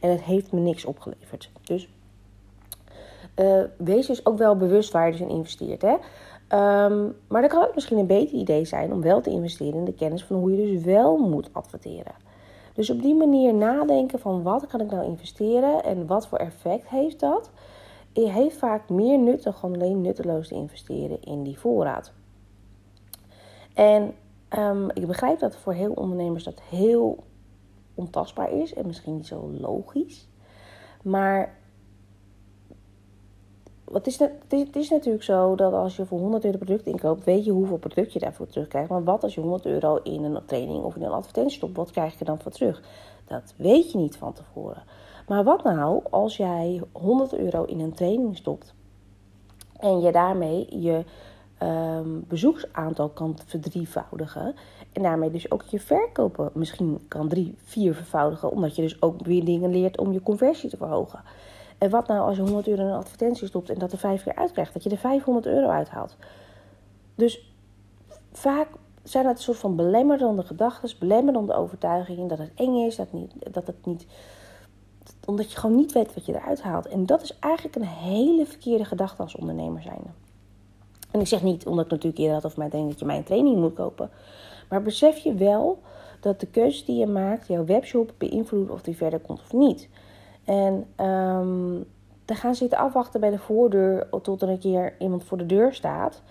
en 0.00 0.10
het 0.10 0.22
heeft 0.22 0.52
me 0.52 0.60
niks 0.60 0.84
opgeleverd. 0.84 1.50
Dus 1.62 1.88
uh, 3.36 3.62
wees 3.76 4.06
dus 4.06 4.26
ook 4.26 4.38
wel 4.38 4.56
bewust 4.56 4.92
waar 4.92 5.06
je 5.06 5.12
dus 5.12 5.20
in 5.20 5.28
investeert. 5.28 5.82
Hè? 5.82 5.96
Um, 6.84 7.16
maar 7.28 7.40
dan 7.40 7.50
kan 7.50 7.62
het 7.62 7.74
misschien 7.74 7.98
een 7.98 8.06
beter 8.06 8.38
idee 8.38 8.64
zijn 8.64 8.92
om 8.92 9.02
wel 9.02 9.20
te 9.20 9.30
investeren 9.30 9.74
in 9.74 9.84
de 9.84 9.94
kennis 9.94 10.24
van 10.24 10.36
hoe 10.36 10.56
je 10.56 10.72
dus 10.72 10.82
wel 10.82 11.16
moet 11.16 11.48
adverteren. 11.52 12.14
Dus 12.74 12.90
op 12.90 13.02
die 13.02 13.14
manier 13.14 13.54
nadenken 13.54 14.18
van 14.18 14.42
wat 14.42 14.66
kan 14.66 14.80
ik 14.80 14.90
nou 14.90 15.04
investeren 15.04 15.84
en 15.84 16.06
wat 16.06 16.26
voor 16.26 16.38
effect 16.38 16.88
heeft 16.88 17.20
dat, 17.20 17.50
heeft 18.12 18.56
vaak 18.56 18.88
meer 18.88 19.18
nut 19.18 19.42
dan 19.42 19.54
gewoon 19.54 19.74
alleen 19.74 20.00
nutteloos 20.00 20.48
te 20.48 20.54
investeren 20.54 21.22
in 21.22 21.42
die 21.42 21.58
voorraad. 21.58 22.12
En 23.74 24.14
um, 24.58 24.90
ik 24.90 25.06
begrijp 25.06 25.38
dat 25.38 25.56
voor 25.56 25.72
heel 25.72 25.92
ondernemers 25.92 26.44
dat 26.44 26.60
heel 26.70 27.24
ontastbaar 27.94 28.52
is 28.52 28.74
en 28.74 28.86
misschien 28.86 29.14
niet 29.14 29.26
zo 29.26 29.50
logisch. 29.60 30.28
Maar 31.02 31.56
wat 33.84 34.06
is 34.06 34.18
het, 34.18 34.32
het 34.48 34.76
is 34.76 34.90
natuurlijk 34.90 35.24
zo 35.24 35.54
dat 35.54 35.72
als 35.72 35.96
je 35.96 36.06
voor 36.06 36.18
100 36.18 36.44
euro 36.44 36.58
product 36.58 36.86
inkoopt, 36.86 37.24
weet 37.24 37.44
je 37.44 37.50
hoeveel 37.50 37.76
product 37.76 38.12
je 38.12 38.18
daarvoor 38.18 38.46
terugkrijgt. 38.46 38.90
Maar 38.90 39.04
wat 39.04 39.22
als 39.22 39.34
je 39.34 39.40
100 39.40 39.66
euro 39.66 40.00
in 40.02 40.24
een 40.24 40.44
training 40.46 40.84
of 40.84 40.96
in 40.96 41.02
een 41.02 41.10
advertentie 41.10 41.56
stopt, 41.56 41.76
wat 41.76 41.90
krijg 41.90 42.18
je 42.18 42.24
dan 42.24 42.40
voor 42.40 42.52
terug? 42.52 42.82
Dat 43.26 43.54
weet 43.56 43.92
je 43.92 43.98
niet 43.98 44.16
van 44.16 44.32
tevoren. 44.32 44.82
Maar 45.28 45.44
wat 45.44 45.64
nou 45.64 46.02
als 46.10 46.36
jij 46.36 46.82
100 46.92 47.34
euro 47.34 47.64
in 47.64 47.80
een 47.80 47.94
training 47.94 48.36
stopt 48.36 48.74
en 49.78 50.00
je 50.00 50.12
daarmee 50.12 50.80
je 50.80 51.04
um, 51.62 52.24
bezoeksaantal 52.28 53.08
kan 53.08 53.38
verdrievoudigen 53.46 54.54
en 54.92 55.02
daarmee 55.02 55.30
dus 55.30 55.50
ook 55.50 55.62
je 55.62 55.80
verkopen 55.80 56.50
misschien 56.54 57.04
kan 57.08 57.28
drie, 57.28 57.54
vier 57.56 57.94
vervoudigen, 57.94 58.50
omdat 58.50 58.76
je 58.76 58.82
dus 58.82 59.02
ook 59.02 59.24
weer 59.24 59.44
dingen 59.44 59.70
leert 59.70 59.98
om 59.98 60.12
je 60.12 60.22
conversie 60.22 60.70
te 60.70 60.76
verhogen. 60.76 61.22
En 61.78 61.90
wat 61.90 62.06
nou 62.06 62.20
als 62.20 62.36
je 62.36 62.42
100 62.42 62.68
euro 62.68 62.82
in 62.82 62.88
een 62.88 62.94
advertentie 62.94 63.46
stopt 63.46 63.70
en 63.70 63.78
dat 63.78 63.92
er 63.92 63.98
vijf 63.98 64.22
keer 64.22 64.34
uitkrijgt? 64.34 64.72
Dat 64.72 64.82
je 64.82 64.90
er 64.90 64.96
500 64.96 65.46
euro 65.46 65.68
uithaalt. 65.68 66.16
Dus 67.14 67.52
vaak 68.32 68.68
zijn 69.02 69.26
het 69.26 69.36
een 69.36 69.42
soort 69.42 69.58
van 69.58 69.76
belemmerende 69.76 70.42
gedachten, 70.42 70.90
belemmerende 70.98 71.54
overtuigingen 71.54 72.28
dat 72.28 72.38
het 72.38 72.50
eng 72.54 72.76
is, 72.76 72.96
dat, 72.96 73.12
niet, 73.12 73.32
dat 73.52 73.66
het 73.66 73.86
niet. 73.86 74.06
Omdat 75.26 75.52
je 75.52 75.58
gewoon 75.58 75.76
niet 75.76 75.92
weet 75.92 76.14
wat 76.14 76.26
je 76.26 76.34
eruit 76.34 76.62
haalt. 76.62 76.86
En 76.86 77.06
dat 77.06 77.22
is 77.22 77.38
eigenlijk 77.38 77.76
een 77.76 77.86
hele 77.86 78.46
verkeerde 78.46 78.84
gedachte 78.84 79.22
als 79.22 79.34
ondernemer 79.34 79.82
zijn. 79.82 80.14
En 81.10 81.20
ik 81.20 81.26
zeg 81.26 81.42
niet, 81.42 81.66
omdat 81.66 81.84
ik 81.84 81.90
natuurlijk 81.90 82.18
eerder 82.18 82.34
had 82.34 82.44
of 82.44 82.56
mij 82.56 82.68
denk 82.68 82.88
dat 82.88 82.98
je 82.98 83.04
mijn 83.04 83.24
training 83.24 83.56
moet 83.56 83.74
kopen. 83.74 84.10
Maar 84.68 84.82
besef 84.82 85.18
je 85.18 85.34
wel 85.34 85.82
dat 86.20 86.40
de 86.40 86.46
keuze 86.46 86.84
die 86.84 86.96
je 86.96 87.06
maakt, 87.06 87.46
jouw 87.46 87.64
webshop, 87.64 88.12
beïnvloedt 88.18 88.70
of 88.70 88.82
die 88.82 88.96
verder 88.96 89.18
komt 89.18 89.40
of 89.40 89.52
niet. 89.52 89.88
En 90.44 90.86
te 92.24 92.34
gaan 92.34 92.54
zitten 92.54 92.78
afwachten 92.78 93.20
bij 93.20 93.30
de 93.30 93.38
voordeur 93.38 94.08
tot 94.22 94.42
er 94.42 94.48
een 94.48 94.58
keer 94.58 94.94
iemand 94.98 95.24
voor 95.24 95.38
de 95.38 95.46
deur 95.46 95.74
staat, 95.74 96.22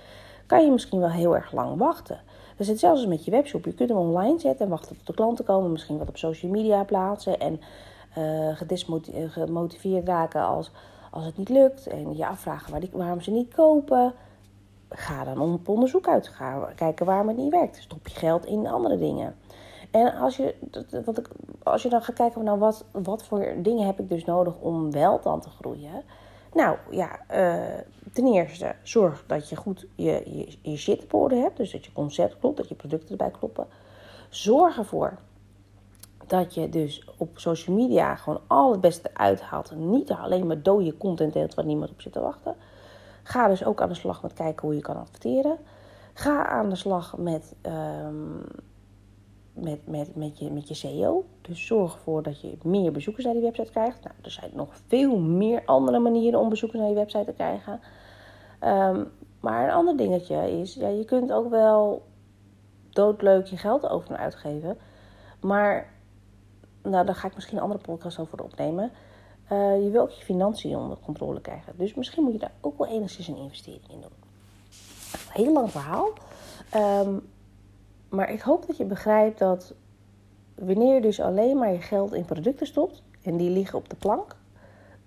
kan 0.45 0.65
je 0.65 0.71
misschien 0.71 0.99
wel 0.99 1.09
heel 1.09 1.35
erg 1.35 1.51
lang 1.51 1.77
wachten. 1.77 2.19
Dus 2.57 2.67
hetzelfde 2.67 2.99
als 2.99 3.09
met 3.09 3.25
je 3.25 3.31
webshop. 3.31 3.65
Je 3.65 3.73
kunt 3.73 3.89
hem 3.89 3.97
online 3.97 4.39
zetten 4.39 4.65
en 4.65 4.71
wachten 4.71 4.95
tot 4.97 5.07
de 5.07 5.13
klanten 5.13 5.45
komen. 5.45 5.71
Misschien 5.71 5.97
wat 5.97 6.07
op 6.07 6.17
social 6.17 6.51
media 6.51 6.83
plaatsen. 6.83 7.39
En 7.39 7.61
uh, 8.17 9.29
gemotiveerd 9.29 10.07
raken 10.07 10.41
als, 10.45 10.71
als 11.11 11.25
het 11.25 11.37
niet 11.37 11.49
lukt. 11.49 11.87
En 11.87 12.15
je 12.15 12.27
afvragen 12.27 12.89
waarom 12.91 13.21
ze 13.21 13.31
niet 13.31 13.53
kopen. 13.53 14.13
Ga 14.89 15.23
dan 15.23 15.41
op 15.53 15.69
onderzoek 15.69 16.07
uit. 16.07 16.31
Kijken 16.75 17.05
waarom 17.05 17.27
het 17.27 17.37
niet 17.37 17.51
werkt. 17.51 17.75
Stop 17.81 18.07
je 18.07 18.15
geld 18.15 18.45
in 18.45 18.67
andere 18.67 18.97
dingen. 18.97 19.35
En 19.93 20.15
als 20.15 20.37
je, 20.37 20.55
wat 21.05 21.17
ik, 21.17 21.29
als 21.63 21.83
je 21.83 21.89
dan 21.89 22.01
gaat 22.01 22.15
kijken 22.15 22.43
nou, 22.43 22.59
wat, 22.59 22.85
wat 22.91 23.23
voor 23.23 23.53
dingen 23.57 23.85
heb 23.85 23.99
ik 23.99 24.09
dus 24.09 24.25
nodig 24.25 24.59
om 24.59 24.91
wel 24.91 25.19
dan 25.21 25.41
te 25.41 25.49
groeien. 25.49 26.03
Nou 26.53 26.77
ja, 26.89 27.19
uh, 27.31 27.79
ten 28.13 28.27
eerste 28.27 28.75
zorg 28.81 29.23
dat 29.27 29.49
je 29.49 29.55
goed 29.55 29.87
je, 29.95 30.23
je, 30.25 30.57
je 30.61 30.77
shit 30.77 31.03
op 31.03 31.13
orde 31.13 31.35
hebt. 31.35 31.57
Dus 31.57 31.71
dat 31.71 31.85
je 31.85 31.93
concept 31.93 32.39
klopt, 32.39 32.57
dat 32.57 32.69
je 32.69 32.75
producten 32.75 33.09
erbij 33.09 33.31
kloppen. 33.31 33.67
Zorg 34.29 34.77
ervoor 34.77 35.17
dat 36.27 36.53
je 36.53 36.69
dus 36.69 37.09
op 37.17 37.39
social 37.39 37.75
media 37.75 38.15
gewoon 38.15 38.41
al 38.47 38.71
het 38.71 38.81
beste 38.81 39.09
uithaalt. 39.13 39.75
Niet 39.75 40.11
alleen 40.11 40.47
maar 40.47 40.61
dode 40.61 40.97
content 40.97 41.33
deelt 41.33 41.53
waar 41.53 41.65
niemand 41.65 41.91
op 41.91 42.01
zit 42.01 42.13
te 42.13 42.19
wachten. 42.19 42.55
Ga 43.23 43.47
dus 43.47 43.65
ook 43.65 43.81
aan 43.81 43.89
de 43.89 43.95
slag 43.95 44.21
met 44.21 44.33
kijken 44.33 44.67
hoe 44.67 44.75
je 44.75 44.81
kan 44.81 44.97
adverteren. 44.97 45.57
Ga 46.13 46.47
aan 46.47 46.69
de 46.69 46.75
slag 46.75 47.17
met, 47.17 47.55
um, 47.61 48.45
met, 49.53 49.87
met, 49.87 50.15
met, 50.15 50.39
je, 50.39 50.51
met 50.51 50.67
je 50.67 50.73
SEO. 50.73 51.25
Dus 51.41 51.65
zorg 51.65 51.93
ervoor 51.93 52.23
dat 52.23 52.41
je 52.41 52.57
meer 52.63 52.91
bezoekers 52.91 53.25
naar 53.25 53.33
die 53.33 53.43
website 53.43 53.71
krijgt. 53.71 54.03
Nou, 54.03 54.15
er 54.21 54.31
zijn 54.31 54.51
nog 54.53 54.69
veel 54.87 55.19
meer 55.19 55.61
andere 55.65 55.99
manieren 55.99 56.39
om 56.39 56.49
bezoekers 56.49 56.81
naar 56.81 56.89
je 56.89 56.95
website 56.95 57.25
te 57.25 57.33
krijgen. 57.33 57.79
Um, 58.63 59.11
maar 59.39 59.63
een 59.63 59.73
ander 59.73 59.97
dingetje 59.97 60.59
is, 60.59 60.73
ja, 60.73 60.87
je 60.87 61.05
kunt 61.05 61.31
ook 61.31 61.49
wel 61.49 62.05
doodleuk 62.89 63.45
je 63.45 63.57
geld 63.57 63.87
over 63.87 64.15
uitgeven. 64.15 64.77
Maar 65.41 65.93
nou, 66.81 67.05
daar 67.05 67.15
ga 67.15 67.27
ik 67.27 67.35
misschien 67.35 67.57
een 67.57 67.63
andere 67.63 67.81
podcast 67.81 68.19
over 68.19 68.43
opnemen. 68.43 68.91
Uh, 69.51 69.83
je 69.83 69.89
wil 69.89 70.01
ook 70.01 70.09
je 70.09 70.23
financiën 70.23 70.77
onder 70.77 70.97
controle 70.97 71.41
krijgen. 71.41 71.73
Dus 71.77 71.93
misschien 71.93 72.23
moet 72.23 72.33
je 72.33 72.39
daar 72.39 72.53
ook 72.61 72.77
wel 72.77 72.87
enigszins 72.87 73.27
een 73.27 73.37
investering 73.37 73.91
in 73.91 74.01
doen. 74.01 74.11
Heel 75.29 75.53
lang 75.53 75.71
verhaal. 75.71 76.09
Um, 76.75 77.32
maar 78.13 78.31
ik 78.31 78.41
hoop 78.41 78.67
dat 78.67 78.77
je 78.77 78.85
begrijpt 78.85 79.39
dat 79.39 79.73
wanneer 80.55 80.93
je 80.93 81.01
dus 81.01 81.19
alleen 81.19 81.57
maar 81.57 81.71
je 81.71 81.81
geld 81.81 82.13
in 82.13 82.25
producten 82.25 82.67
stopt 82.67 83.03
en 83.21 83.37
die 83.37 83.49
liggen 83.49 83.77
op 83.77 83.89
de 83.89 83.95
plank, 83.95 84.35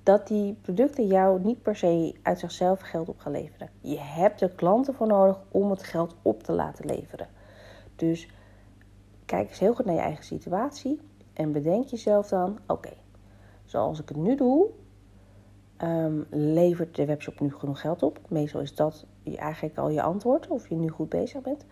dat 0.02 0.26
die 0.26 0.58
producten 0.62 1.06
jou 1.06 1.40
niet 1.40 1.62
per 1.62 1.76
se 1.76 2.14
uit 2.22 2.38
zichzelf 2.38 2.80
geld 2.80 3.08
op 3.08 3.18
gaan 3.18 3.32
leveren. 3.32 3.70
Je 3.80 3.98
hebt 3.98 4.40
er 4.40 4.50
klanten 4.50 4.94
voor 4.94 5.06
nodig 5.06 5.40
om 5.48 5.70
het 5.70 5.82
geld 5.82 6.14
op 6.22 6.42
te 6.42 6.52
laten 6.52 6.86
leveren. 6.86 7.28
Dus 7.96 8.30
kijk 9.24 9.48
eens 9.48 9.58
heel 9.58 9.74
goed 9.74 9.84
naar 9.84 9.94
je 9.94 10.00
eigen 10.00 10.24
situatie 10.24 11.00
en 11.32 11.52
bedenk 11.52 11.86
jezelf 11.86 12.28
dan: 12.28 12.58
oké, 12.66 12.92
zoals 13.64 14.00
ik 14.00 14.08
het 14.08 14.18
nu 14.18 14.36
doe, 14.36 14.68
um, 15.82 16.26
levert 16.30 16.96
de 16.96 17.04
webshop 17.04 17.40
nu 17.40 17.54
genoeg 17.54 17.80
geld 17.80 18.02
op? 18.02 18.18
Meestal 18.28 18.60
is 18.60 18.74
dat 18.74 19.06
eigenlijk 19.24 19.78
al 19.78 19.88
je 19.88 20.02
antwoord 20.02 20.48
of 20.48 20.68
je 20.68 20.74
nu 20.74 20.88
goed 20.88 21.08
bezig 21.08 21.42
bent. 21.42 21.64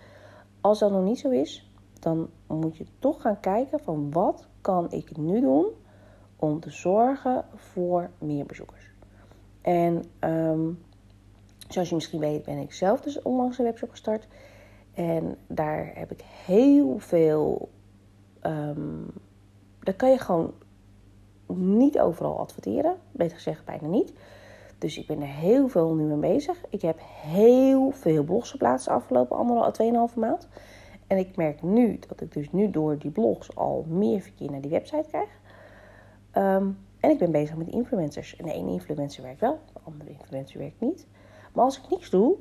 Als 0.65 0.79
dat 0.79 0.91
nog 0.91 1.03
niet 1.05 1.19
zo 1.19 1.31
is, 1.31 1.71
dan 2.01 2.31
moet 2.47 2.77
je 2.77 2.87
toch 2.99 3.21
gaan 3.21 3.41
kijken 3.41 3.81
van 3.81 4.13
wat 4.13 4.49
kan 4.61 4.93
ik 4.93 5.17
nu 5.17 5.41
doen 5.41 5.67
om 6.37 6.61
te 6.61 6.71
zorgen 6.71 7.45
voor 7.55 8.11
meer 8.19 8.47
bezoekers. 8.47 8.91
En 9.61 10.05
um, 10.21 10.83
zoals 11.69 11.89
je 11.89 11.95
misschien 11.95 12.21
weet 12.21 12.45
ben 12.45 12.59
ik 12.59 12.73
zelf 12.73 13.01
dus 13.01 13.23
onlangs 13.23 13.59
een 13.59 13.65
webshop 13.65 13.91
gestart. 13.91 14.27
En 14.95 15.37
daar 15.47 15.91
heb 15.95 16.11
ik 16.11 16.21
heel 16.45 16.99
veel... 16.99 17.69
Um, 18.43 19.07
daar 19.81 19.95
kan 19.95 20.11
je 20.11 20.19
gewoon 20.19 20.53
niet 21.47 21.99
overal 21.99 22.39
adverteren. 22.39 22.97
Beter 23.13 23.37
gezegd 23.37 23.65
bijna 23.65 23.87
niet. 23.87 24.13
Dus 24.85 24.99
ik 24.99 25.07
ben 25.07 25.21
er 25.21 25.27
heel 25.27 25.69
veel 25.69 25.95
nu 25.95 26.03
mee 26.03 26.33
bezig. 26.33 26.65
Ik 26.69 26.83
heb 26.83 27.01
heel 27.05 27.91
veel 27.91 28.25
blogs 28.25 28.51
geplaatst 28.51 28.87
de 28.87 28.93
afgelopen 28.93 29.37
anderhalf, 29.37 30.11
2,5 30.13 30.19
maand. 30.19 30.49
En 31.07 31.19
ik 31.19 31.37
merk 31.37 31.63
nu 31.63 31.99
dat 32.09 32.21
ik 32.21 32.33
dus 32.33 32.53
nu 32.53 32.71
door 32.71 32.99
die 32.99 33.11
blogs 33.11 33.57
al 33.57 33.85
meer 33.89 34.21
verkeer 34.21 34.51
naar 34.51 34.61
die 34.61 34.71
website 34.71 35.09
krijg. 35.09 35.29
Ehm, 36.31 36.71
en 37.01 37.11
ik 37.11 37.19
ben 37.19 37.31
bezig 37.31 37.57
met 37.57 37.69
influencers. 37.69 38.37
En 38.37 38.45
de 38.45 38.53
ene 38.53 38.71
influencer 38.71 39.23
werkt 39.23 39.41
wel, 39.41 39.59
de 39.73 39.81
andere 39.85 40.11
influencer 40.11 40.59
werkt 40.59 40.81
niet. 40.81 41.07
Maar 41.53 41.65
als 41.65 41.79
ik 41.79 41.91
niks 41.91 42.11
doe, 42.11 42.37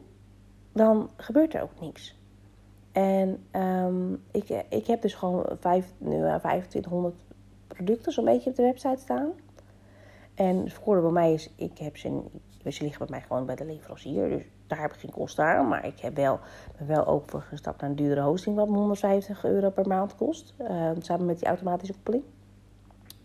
dan 0.71 1.09
gebeurt 1.15 1.53
er 1.53 1.62
ook 1.62 1.79
niks. 1.79 2.19
En 2.91 3.45
um, 3.51 4.23
ik, 4.31 4.50
ik 4.69 4.88
heb 4.88 5.01
dus 5.01 5.13
gewoon 5.13 5.45
vijf, 5.59 5.93
nu, 5.97 6.17
2500 6.17 7.15
producten 7.67 8.12
zo'n 8.12 8.25
beetje 8.25 8.50
op 8.50 8.55
de 8.55 8.62
website 8.62 9.01
staan. 9.01 9.31
En 10.36 10.58
het 10.58 10.74
voordeel 10.74 11.04
bij 11.04 11.12
mij 11.12 11.34
is, 11.34 11.50
ik 11.56 11.78
heb 11.78 11.98
ze, 11.98 12.22
ze 12.68 12.84
liggen 12.84 13.00
bij 13.00 13.18
mij 13.18 13.22
gewoon 13.28 13.46
bij 13.46 13.56
de 13.56 13.66
leverancier. 13.66 14.30
Dus 14.30 14.44
daar 14.68 14.82
heb 14.82 14.94
ik 14.94 15.00
geen 15.00 15.12
kosten 15.12 15.46
aan. 15.46 15.68
Maar 15.68 15.86
ik 15.86 16.00
heb 16.00 16.16
wel, 16.16 16.40
ben 16.78 16.88
wel 16.88 17.06
overgestapt 17.06 17.82
naar 17.82 17.90
een 17.90 17.96
dure 17.96 18.22
hosting, 18.22 18.56
wat 18.56 18.70
me 18.70 18.78
150 18.78 19.46
euro 19.46 19.70
per 19.70 19.88
maand 19.88 20.16
kost. 20.16 20.54
Uh, 20.62 20.90
samen 21.00 21.25
met 21.25 21.40
die 21.40 21.48
automatische 21.48 21.94
koppeling. 21.94 22.24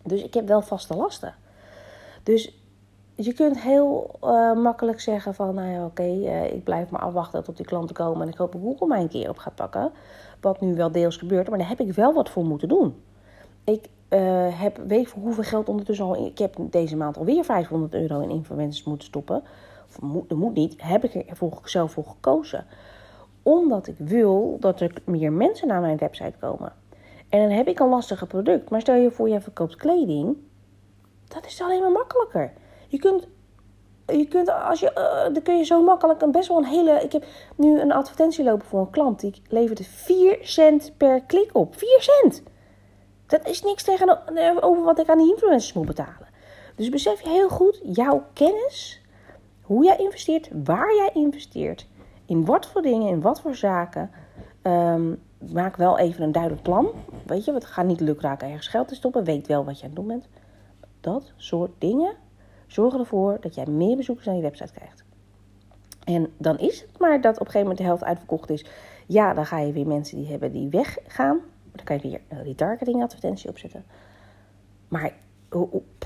Dus 0.02 0.22
ik 0.22 0.34
heb 0.34 0.46
wel 0.46 0.62
vaste 0.62 0.96
lasten. 0.96 1.34
Dus 2.22 2.58
je 3.14 3.32
kunt 3.32 3.60
heel 3.60 4.18
uh, 4.24 4.52
makkelijk 4.52 5.00
zeggen 5.00 5.34
van, 5.34 5.54
nou 5.54 5.68
ja, 5.68 5.84
oké, 5.84 6.02
uh, 6.02 6.52
ik 6.52 6.64
blijf 6.64 6.90
maar 6.90 7.00
afwachten 7.00 7.44
tot 7.44 7.56
die 7.56 7.66
klanten 7.66 7.94
komen 7.94 8.22
en 8.22 8.28
ik 8.28 8.36
hoop 8.36 8.52
dat 8.52 8.60
Google 8.60 8.86
mij 8.86 9.00
een 9.00 9.08
keer 9.08 9.28
op 9.28 9.38
gaat 9.38 9.54
pakken. 9.54 9.92
Wat 10.40 10.60
nu 10.60 10.74
wel 10.74 10.92
deels 10.92 11.16
gebeurt, 11.16 11.48
maar 11.48 11.58
daar 11.58 11.68
heb 11.68 11.80
ik 11.80 11.92
wel 11.92 12.12
wat 12.12 12.30
voor 12.30 12.44
moeten 12.44 12.68
doen. 12.68 13.02
Ik 13.64 13.88
uh, 14.08 14.60
heb, 14.60 14.80
weet 14.86 15.10
hoeveel 15.10 15.42
geld 15.42 15.68
ondertussen 15.68 16.04
al. 16.04 16.26
Ik 16.26 16.38
heb 16.38 16.56
deze 16.58 16.96
maand 16.96 17.16
alweer 17.16 17.44
500 17.44 17.94
euro 17.94 18.20
in 18.20 18.30
influencers 18.30 18.84
moeten 18.84 19.06
stoppen. 19.06 19.42
Moet, 20.00 20.28
dat 20.28 20.38
moet 20.38 20.54
niet. 20.54 20.74
Heb 20.76 21.04
ik 21.04 21.14
er 21.14 21.36
voor, 21.36 21.60
zelf 21.64 21.92
voor 21.92 22.04
gekozen. 22.04 22.66
Omdat 23.42 23.86
ik 23.86 23.96
wil 23.98 24.56
dat 24.60 24.80
er 24.80 24.92
meer 25.04 25.32
mensen 25.32 25.68
naar 25.68 25.80
mijn 25.80 25.96
website 25.96 26.38
komen. 26.40 26.72
En 27.28 27.40
dan 27.40 27.50
heb 27.50 27.68
ik 27.68 27.78
een 27.78 27.88
lastige 27.88 28.26
product. 28.26 28.70
Maar 28.70 28.80
stel 28.80 28.94
je 28.94 29.10
voor, 29.10 29.28
je 29.28 29.40
verkoopt 29.40 29.76
kleding. 29.76 30.36
Dat 31.28 31.46
is 31.46 31.62
alleen 31.62 31.80
maar 31.80 31.90
makkelijker. 31.90 32.52
Je 32.88 32.98
kunt 32.98 33.28
je 34.06 34.28
kunt, 34.28 34.50
als 34.50 34.80
je, 34.80 34.90
uh, 34.96 35.34
dan 35.34 35.42
kun 35.42 35.56
je 35.56 35.64
zo 35.64 35.82
makkelijk 35.82 36.30
best 36.32 36.48
wel 36.48 36.56
een 36.56 36.64
hele. 36.64 37.02
Ik 37.02 37.12
heb 37.12 37.24
nu 37.56 37.80
een 37.80 37.92
advertentie 37.92 38.44
lopen 38.44 38.66
voor 38.66 38.80
een 38.80 38.90
klant. 38.90 39.20
Die 39.20 39.42
levert 39.48 39.86
4 39.86 40.38
cent 40.40 40.92
per 40.96 41.22
klik 41.22 41.50
op. 41.52 41.76
4 41.76 41.96
cent! 42.00 42.42
Dat 43.28 43.48
is 43.48 43.62
niks 43.62 43.82
tegenover 43.82 44.84
wat 44.84 44.98
ik 44.98 45.08
aan 45.08 45.18
die 45.18 45.32
influencers 45.32 45.72
moet 45.72 45.86
betalen. 45.86 46.28
Dus 46.74 46.88
besef 46.88 47.20
je 47.20 47.28
heel 47.28 47.48
goed 47.48 47.80
jouw 47.82 48.24
kennis, 48.32 49.02
hoe 49.62 49.84
jij 49.84 49.96
investeert, 49.96 50.48
waar 50.64 50.94
jij 50.94 51.10
investeert, 51.14 51.86
in 52.26 52.44
wat 52.44 52.66
voor 52.66 52.82
dingen, 52.82 53.08
in 53.08 53.20
wat 53.20 53.40
voor 53.40 53.54
zaken. 53.54 54.10
Um, 54.62 55.22
maak 55.52 55.76
wel 55.76 55.98
even 55.98 56.22
een 56.22 56.32
duidelijk 56.32 56.62
plan. 56.62 56.88
Weet 57.26 57.44
je, 57.44 57.52
het 57.52 57.64
gaat 57.64 57.86
niet 57.86 58.00
lukraken 58.00 58.48
ergens 58.48 58.68
geld 58.68 58.88
te 58.88 58.94
stoppen. 58.94 59.24
Weet 59.24 59.46
wel 59.46 59.64
wat 59.64 59.76
je 59.78 59.82
aan 59.82 59.88
het 59.88 59.98
doen 59.98 60.06
bent. 60.06 60.28
Dat 61.00 61.32
soort 61.36 61.70
dingen 61.78 62.14
zorgen 62.66 63.00
ervoor 63.00 63.36
dat 63.40 63.54
jij 63.54 63.66
meer 63.66 63.96
bezoekers 63.96 64.26
naar 64.26 64.36
je 64.36 64.42
website 64.42 64.72
krijgt. 64.72 65.04
En 66.04 66.32
dan 66.38 66.58
is 66.58 66.80
het 66.80 66.98
maar 66.98 67.20
dat 67.20 67.34
op 67.34 67.46
een 67.46 67.52
gegeven 67.52 67.60
moment 67.60 67.78
de 67.78 67.84
helft 67.84 68.04
uitverkocht 68.04 68.50
is. 68.50 68.64
Ja, 69.06 69.34
dan 69.34 69.46
ga 69.46 69.58
je 69.58 69.72
weer 69.72 69.86
mensen 69.86 70.16
die 70.16 70.26
hebben 70.26 70.52
die 70.52 70.68
weggaan. 70.68 71.40
Dan 71.78 71.86
kan 71.86 71.96
je 71.96 72.08
weer 72.08 72.20
een 72.28 72.44
retargeting 72.44 73.02
advertentie 73.02 73.50
opzetten. 73.50 73.84
Maar 74.88 75.12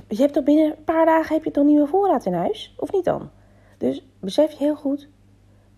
je 0.08 0.16
hebt 0.16 0.44
binnen 0.44 0.66
een 0.66 0.84
paar 0.84 1.06
dagen 1.06 1.34
heb 1.34 1.44
je 1.44 1.50
toch 1.50 1.64
nieuwe 1.64 1.86
voorraad 1.86 2.26
in 2.26 2.34
huis? 2.34 2.74
Of 2.78 2.92
niet 2.92 3.04
dan? 3.04 3.30
Dus 3.78 4.06
besef 4.20 4.50
je 4.50 4.58
heel 4.58 4.76
goed 4.76 5.08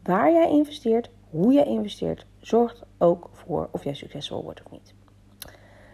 waar 0.03 0.33
jij 0.33 0.51
investeert, 0.51 1.11
hoe 1.31 1.53
jij 1.53 1.65
investeert, 1.65 2.27
zorgt 2.41 2.83
ook 2.99 3.29
voor 3.33 3.69
of 3.73 3.85
jij 3.85 3.95
succesvol 3.95 4.43
wordt 4.43 4.63
of 4.65 4.71
niet. 4.71 4.95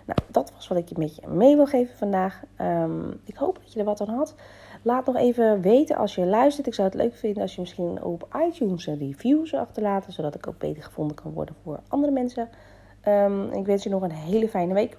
Nou, 0.07 0.19
dat 0.31 0.53
was 0.55 0.69
wat 0.69 0.79
ik 0.79 0.89
je 0.89 0.95
met 0.99 1.17
je 1.17 1.27
mee 1.29 1.57
wil 1.57 1.67
geven 1.67 1.97
vandaag. 1.97 2.43
Um, 2.61 3.21
ik 3.25 3.37
hoop 3.37 3.59
dat 3.63 3.73
je 3.73 3.79
er 3.79 3.85
wat 3.85 4.01
aan 4.01 4.09
had. 4.09 4.35
Laat 4.83 5.07
nog 5.07 5.17
even 5.17 5.61
weten 5.61 5.97
als 5.97 6.15
je 6.15 6.27
luistert. 6.27 6.67
Ik 6.67 6.75
zou 6.75 6.89
het 6.89 6.97
leuk 6.97 7.15
vinden 7.15 7.43
als 7.43 7.55
je 7.55 7.61
misschien 7.61 8.03
op 8.03 8.29
iTunes 8.49 8.87
een 8.87 8.99
review 8.99 9.47
zou 9.47 9.63
achterlaten, 9.63 10.13
zodat 10.13 10.35
ik 10.35 10.47
ook 10.47 10.59
beter 10.59 10.83
gevonden 10.83 11.17
kan 11.17 11.33
worden 11.33 11.55
voor 11.63 11.81
andere 11.89 12.13
mensen. 12.13 12.49
Um, 13.09 13.53
ik 13.53 13.67
wens 13.67 13.83
je 13.83 13.91
nog 13.91 14.03
een 14.03 14.13
hele 14.13 14.49
fijne 14.49 14.75
week. 14.75 14.99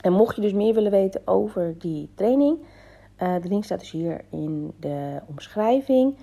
En 0.00 0.12
mocht 0.12 0.36
je 0.36 0.42
dus 0.42 0.52
meer 0.52 0.74
willen 0.74 0.90
weten 0.90 1.20
over 1.24 1.74
die 1.78 2.10
training, 2.14 2.58
uh, 3.22 3.34
de 3.42 3.48
link 3.48 3.64
staat 3.64 3.78
dus 3.78 3.90
hier 3.90 4.24
in 4.30 4.72
de 4.80 5.20
omschrijving. 5.26 6.16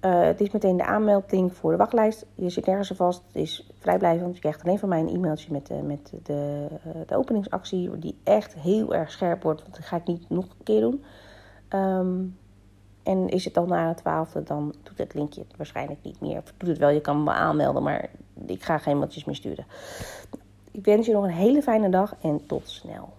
Uh, 0.00 0.22
het 0.22 0.40
is 0.40 0.50
meteen 0.50 0.76
de 0.76 0.84
aanmelding 0.84 1.52
voor 1.52 1.70
de 1.70 1.76
wachtlijst. 1.76 2.26
Je 2.34 2.50
zit 2.50 2.66
nergens 2.66 2.90
vast. 2.96 3.22
Het 3.26 3.36
is 3.36 3.70
vrijblijvend. 3.78 4.34
Je 4.34 4.40
krijgt 4.40 4.64
alleen 4.64 4.78
van 4.78 4.88
mij 4.88 5.00
een 5.00 5.08
e-mailtje 5.08 5.52
met, 5.52 5.70
uh, 5.70 5.80
met 5.80 6.12
de, 6.22 6.66
de 7.06 7.16
openingsactie. 7.16 7.98
Die 7.98 8.18
echt 8.24 8.54
heel 8.54 8.94
erg 8.94 9.10
scherp 9.10 9.42
wordt. 9.42 9.62
Want 9.62 9.74
dat 9.74 9.84
ga 9.84 9.96
ik 9.96 10.06
niet 10.06 10.28
nog 10.28 10.44
een 10.44 10.64
keer 10.64 10.80
doen. 10.80 11.04
Um, 11.68 12.36
En 13.06 13.28
is 13.28 13.44
het 13.44 13.56
al 13.56 13.66
na 13.66 13.88
de 13.88 13.94
twaalfde, 13.94 14.42
dan 14.42 14.74
doet 14.82 14.98
het 14.98 15.14
linkje 15.14 15.40
het 15.40 15.56
waarschijnlijk 15.56 15.98
niet 16.02 16.20
meer. 16.20 16.36
Of 16.36 16.52
doet 16.56 16.68
het 16.68 16.78
wel, 16.78 16.88
je 16.88 17.00
kan 17.00 17.22
me 17.22 17.30
aanmelden, 17.30 17.82
maar 17.82 18.10
ik 18.46 18.62
ga 18.62 18.78
geen 18.78 18.98
mailtjes 18.98 19.24
meer 19.24 19.34
sturen. 19.34 19.66
Ik 20.70 20.84
wens 20.84 21.06
je 21.06 21.12
nog 21.12 21.24
een 21.24 21.30
hele 21.30 21.62
fijne 21.62 21.88
dag 21.88 22.14
en 22.22 22.46
tot 22.46 22.68
snel. 22.68 23.12